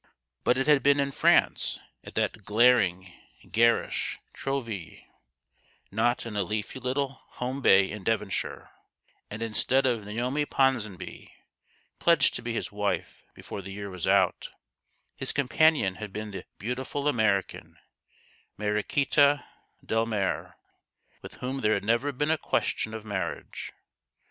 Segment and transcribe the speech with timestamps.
[0.43, 3.13] But it had been in France at that glaring,
[3.51, 4.97] garish Trouville
[5.91, 8.71] not in a leafy little home bay in Devonshire;
[9.29, 11.31] and, instead of Naomi Ponsonby,
[11.99, 14.49] pledged to be his wife before the year was out,
[15.19, 17.77] his companion had been the beautiful American,
[18.57, 19.45] Mariquita
[19.85, 20.55] Delrnare,
[21.21, 23.71] with whom there had never been a question of marriage.